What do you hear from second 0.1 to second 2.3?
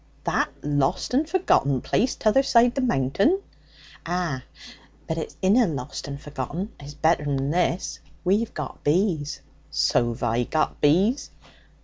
that lost and forgotten place